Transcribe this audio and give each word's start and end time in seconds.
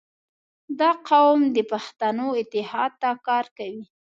•دا 0.79 0.91
قوم 1.09 1.39
د 1.55 1.57
پښتنو 1.71 2.27
اتحاد 2.41 2.91
ته 3.01 3.09
کار 3.27 3.45
کوي. 3.57 3.83